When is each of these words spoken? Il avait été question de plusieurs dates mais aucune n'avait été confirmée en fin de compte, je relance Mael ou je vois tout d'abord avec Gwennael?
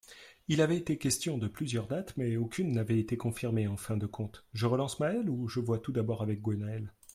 Il 0.47 0.61
avait 0.61 0.77
été 0.77 0.97
question 0.97 1.37
de 1.37 1.47
plusieurs 1.47 1.85
dates 1.85 2.17
mais 2.17 2.35
aucune 2.35 2.71
n'avait 2.71 2.97
été 2.97 3.17
confirmée 3.17 3.67
en 3.67 3.77
fin 3.77 3.97
de 3.97 4.07
compte, 4.07 4.47
je 4.51 4.65
relance 4.65 4.99
Mael 4.99 5.29
ou 5.29 5.47
je 5.47 5.59
vois 5.59 5.77
tout 5.77 5.91
d'abord 5.91 6.23
avec 6.23 6.41
Gwennael? 6.41 6.91